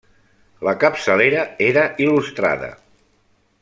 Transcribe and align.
La 0.67 0.73
capçalera 0.85 1.43
era 1.69 1.85
il·lustrada. 2.07 2.75